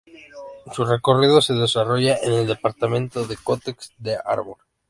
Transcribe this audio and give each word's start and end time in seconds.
Su 0.73 0.83
recorrido 0.83 1.41
se 1.41 1.53
desarrolla 1.53 2.17
en 2.23 2.33
el 2.33 2.47
departamento 2.47 3.27
de 3.27 3.37
Côtes-d'Armor. 3.37 4.57